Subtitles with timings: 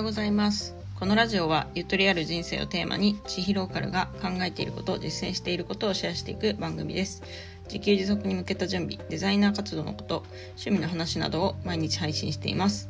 [0.00, 0.74] ようございます。
[0.98, 7.22] このラジオはゆとりある人生をテーマに地域ローカルが考えていること実践していることをシェアしていく番組です。
[7.64, 12.88] 自給自足に向けた準備デザイナー活動のこと趣味の話などを毎日配信しています。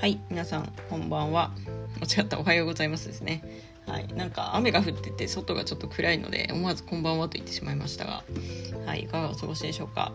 [0.00, 1.52] はい皆さんこんばんは。
[2.00, 3.44] 間違ったおはようございますですね。
[3.86, 8.24] はいなんか雨が降ってて外がちょっと暗いので思わずこんばんはと言ってしまいましたが。
[8.86, 10.10] はいいかがお過ごしでしょうか。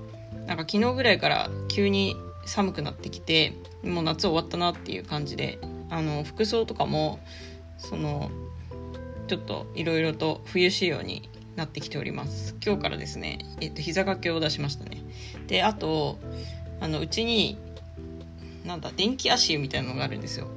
[0.48, 3.54] なんか昨日ぐらいから急に寒くなってきて
[3.86, 5.60] もう夏終わったなっていう感じで
[5.96, 7.20] あの服装とかも
[7.78, 8.30] その
[9.28, 12.54] ちょっといろいろと冬仕様になってきております。
[12.64, 14.98] 今日からですね、えっと、膝掛けを出しましたね。
[15.48, 16.20] であと
[16.82, 17.58] あのうちに
[18.66, 20.48] なんだ電気足湯みたいなのがあるんですよ。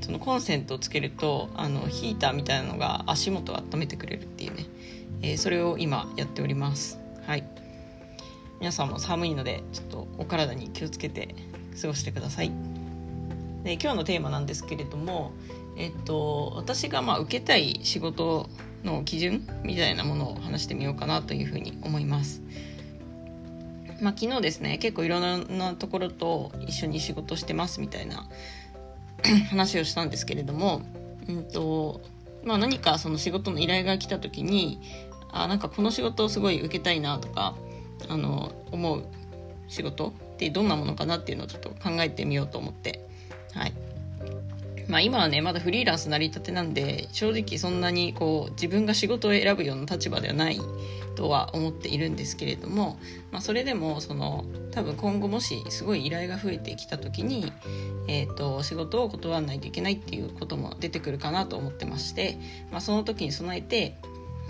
[0.00, 4.66] そのコンセントをつけるとあのヒーターみたいなのが足元を温めてくれるっていうね、
[5.22, 6.98] えー、それを今やっております。
[7.24, 7.44] はい。
[8.58, 11.36] 皆さんも寒いのでちょっとお体に気をつけて
[11.80, 12.69] 過ごしてください。
[13.64, 15.32] で今日のテーマなんですけれども
[15.76, 18.48] えっと私がまあ受けたい仕事
[18.84, 22.42] の基準みたいなものを話してみようかなというふうに思います。
[24.00, 28.26] まあ、昨日ですね結構いろんなところと一緒に仕事してますみたいな
[29.50, 30.80] 話をしたんですけれども、
[31.28, 32.00] うんと
[32.42, 34.80] まあ、何かその仕事の依頼が来た時に
[35.30, 37.54] あなんかこの仕事をすごい受けたいなとか
[38.08, 39.04] あの思う
[39.68, 43.06] 仕事ってどんなものかなっていうのをちょっと考えてみようと思って
[44.90, 50.60] まあ今はねまだフリーランス成り立てなんで正直そんなにこう自分が仕事を選ぶような立場ではない
[51.14, 52.98] とは思っているんですけれども、
[53.30, 57.52] まあ、それでもその多分今後もしすごい依頼が増えてきた時に、
[58.08, 62.38] えーと、仕事を断らないといけないっていうことも出てくるかなと思ってまして、
[62.70, 63.96] まあ、その時に備えて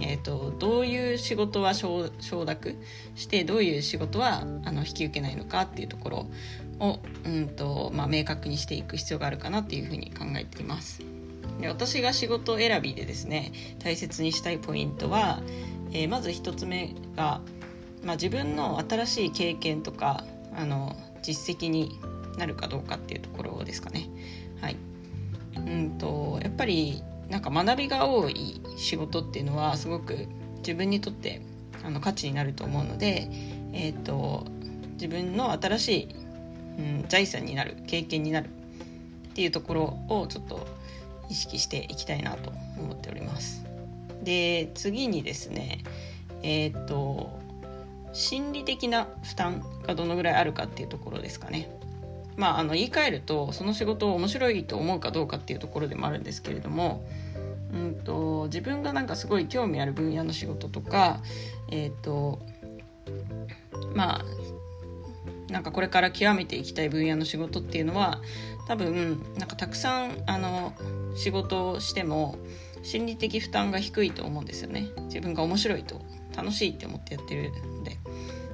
[0.02, 2.10] えーと、どういう仕事は承
[2.44, 2.76] 諾
[3.14, 6.26] してどういう仕事はあの引き受けないのかっていうところ
[6.80, 11.02] を、うんとまあ、明確にしていく必要があるかなっていうふうに考えています。
[11.60, 15.42] で私が仕事選びでですね大切にしたいポイントは、
[15.92, 17.40] えー、まず1つ目が、
[18.02, 20.24] まあ、自分の新しい経験とか
[20.56, 21.98] あの実績に
[22.38, 24.08] なるかどうかっていうところですかね。
[24.60, 24.76] はい、
[25.56, 30.26] うんとやっぱりなんか学びが多い仕事っていうのはすごく
[30.58, 31.40] 自分にとって
[31.84, 33.30] あの価値になると思うので、
[33.72, 34.44] えーと、
[34.94, 36.08] 自分の新しい、
[36.78, 40.66] うん、財産になる経験になるっていうところをちょっと
[41.30, 43.64] 意識していきたいなと思っております。
[44.22, 45.82] で次にですね
[46.42, 47.30] えっ、ー、と
[48.12, 51.70] 心理的な負担がどのぐらいあるかっていうところですかね。
[52.36, 57.04] まあ、あの言い換えるとその仕事を面白いと思うかどうかっていうところでもあるんですけれども、
[57.72, 61.20] うんと、自分がなんかすごい興味ある分野の仕事とか、
[61.70, 62.40] え、ー、と
[63.94, 68.20] まあなんかこれから極めていきたい分野の仕事っていうのは
[68.68, 70.74] 多分なんかたくさんあの
[71.16, 72.38] 仕事をしても
[72.82, 74.88] 心理的負担が低いと思うんですよね。
[75.06, 76.00] 自分が面白いと
[76.36, 77.96] 楽しいって思ってやってるんで。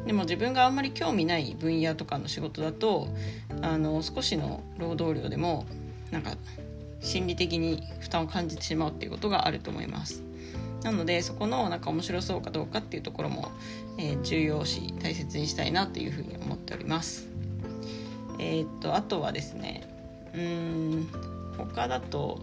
[0.07, 3.09] でも自分があんまり興味ない分野とかの仕事だと
[3.61, 5.67] あの少しの労働量でも
[6.13, 6.37] なんか
[7.01, 10.23] 心理的に負担を感じてしまうっていうことがあると思います。
[10.83, 13.51] なのでそこのなんか面白そうかどうかっていうところも、
[13.99, 17.29] えー、重要視大切にしたいなというふうに思っております。
[18.39, 19.89] えー、っとあとはですね
[20.35, 21.09] うん
[21.59, 22.41] 他だと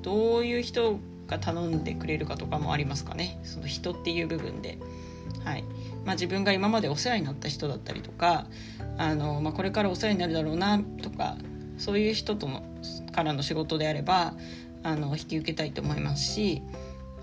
[0.00, 3.38] どういう人が頼んでくれるかとかもありますかね。
[3.44, 4.78] その人っていう部分で。
[5.44, 5.64] はい。
[6.04, 8.46] まあ、自分が今までお世話になった人だったりとか
[8.98, 11.36] あの、まあ、これからお世話になるだろうなとか
[11.78, 12.62] そういう人との
[13.12, 14.34] からの仕事であれば
[14.82, 16.62] あの引き受けたいと思いますし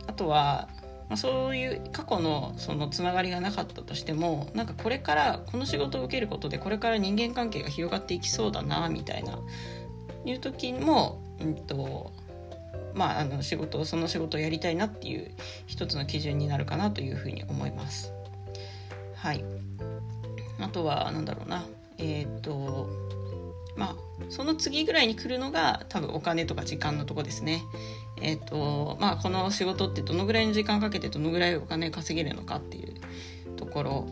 [0.07, 0.69] あとは、
[1.09, 9.39] まあ、そういう過去のそのつながりがなかったとしてもなんかこれからこの仕事を受けることでこれから人間関係が広がっていきそうだなみたいな
[10.25, 12.11] いう時も、うんと
[12.93, 15.31] まあ、あの仕事その仕事をやりたいなっていう
[15.67, 18.13] 一つの基準になるかなというふうに思います。
[19.15, 19.43] はい。
[20.59, 21.65] あとは何だろうな。
[21.97, 22.89] えっ、と
[23.75, 23.95] まあ
[24.29, 27.61] その次ぐらいに来るのが多分お金とか時間のとこですね。
[28.21, 32.95] えっ、とまあこの仕事ってどのぐらいの時間かけてどのぐらいお金稼げるのかっていう
[33.55, 34.07] ところ、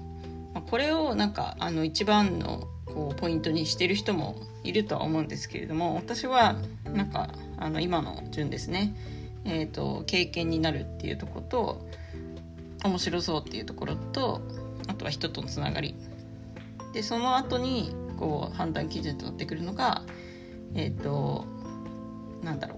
[0.54, 7.30] まあ、これをなんかあの一番のこうポイントにしてる人もいるとは思うんですけれども私はなんか
[7.60, 8.96] あの今の順ですね。
[9.46, 11.86] えーと経験になるっていうとこと
[12.84, 14.42] 面白そうっていうところと
[14.88, 15.94] あとは人とのつながり。
[16.94, 20.02] でその後にこう判断基準となってくるのが
[20.74, 21.46] えっ、ー、と
[22.42, 22.78] なんだろ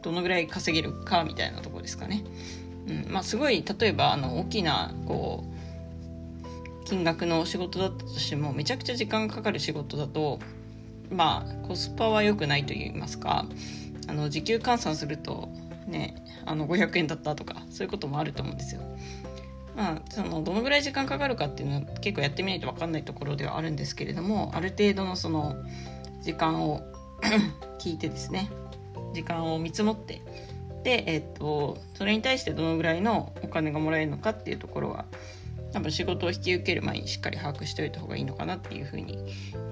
[0.00, 2.22] どのぐらい稼げるかみたいなとこですかね。
[2.86, 3.12] うん。
[3.12, 5.57] まあ、すごい例えばあの大きなこう
[6.88, 10.38] 金額の仕事だったとしてもめちゃくちゃ時間がかかる仕事だと
[11.10, 13.44] まあコスパは良くないと言いますか
[14.06, 15.50] あの時給換算すると
[15.86, 18.80] ねあの500円だったとかそういうこともあると思うんですよ。
[19.76, 25.54] まあ、そのどのぐらい時間かかるかっていうのは結構やってみないと分かんないところではあるんですけれどもある程度のその
[26.22, 26.80] 時間を
[27.78, 28.50] 聞いてですね
[29.14, 30.20] 時間を見積もって
[30.82, 35.04] で、えっとそれに対してどのぐらいのお金がもらえるのかっていうところは
[35.72, 39.18] 多分仕事を引き受ける前にしっかり把握しておいた方がいいのかなっていうふうに、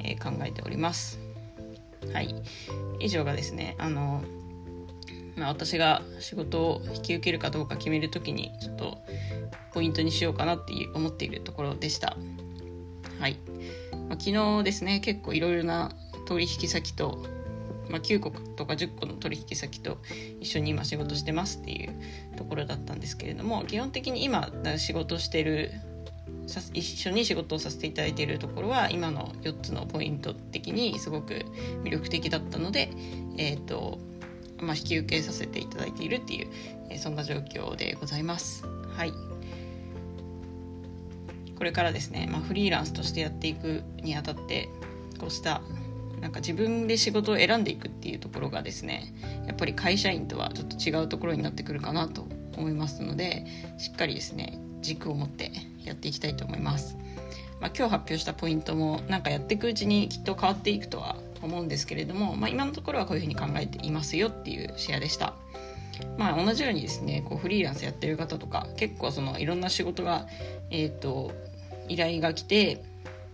[0.00, 1.18] えー、考えております。
[2.12, 2.34] はい、
[3.00, 4.22] 以上がですねあの
[5.36, 8.98] まあ、私が仕事を引き受けるかどうか決める時にちょっと
[9.72, 12.16] ポイントにしようかなって思っているところでした。
[13.20, 13.36] はい。
[14.08, 15.92] まあ、昨日ですね、結構いろいろな
[16.26, 17.26] 取引先と、
[17.88, 19.98] まあ、9個とか10個の取引先と
[20.40, 21.94] 一緒に今仕事してますっていう
[22.36, 25.72] ところだったんですけれども、基本的に今仕事してる
[26.72, 31.44] 一緒に仕事をさせていただいているところは今の4つのポイント的にすごく
[31.82, 32.90] 魅力的だったので、
[33.36, 33.98] えーと
[34.58, 36.48] まあ、引き受けさせていただいているっていう、
[36.90, 38.64] えー、そんな状況でございます。
[38.96, 39.12] はい
[41.56, 44.68] これからですね、まあ、フリーランスとしてやっていくにあたって
[45.18, 45.62] こうした
[46.20, 49.14] なんか自分で仕事を選んでいくっていうところがですね
[49.46, 52.26] やっぱり会社員とはちょっと違うところになってくるかなと
[52.56, 53.46] 思いますので
[53.78, 55.52] しっかりですね軸を持って
[55.84, 56.96] やっていきたいと思います。
[57.60, 65.34] まあ、今日発表したポイントもなんかやっていくうちにきっと変わっていくとは思うんですけれども、まあ、今のところはこういうふうに考えていますよっていうシェアでした。
[66.18, 70.26] まあ、同じようにですねこうフリーランスやってる方とか結構そのいろんな仕事が、
[70.70, 71.32] えーと、
[71.88, 72.84] 依頼が来て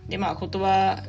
[0.07, 1.03] でまあ断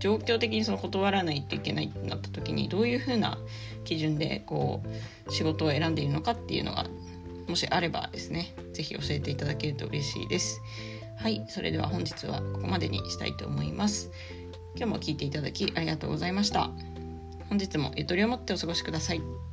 [0.00, 3.38] 状況的にその断らないといけないってなった時にどういうふうな
[3.84, 4.82] 基準でこ
[5.28, 6.86] う仕事を選んでいるのかっていうのが
[7.46, 10.60] もしあればですね是非教えていただけると嬉しいです。
[11.16, 14.10] はいそれでは本日はここまでにしたいと思います。
[14.76, 16.70] 今日も聞いていただきありがとうございました。
[17.48, 19.49] 本日もゆとりを持ってお過ごしください。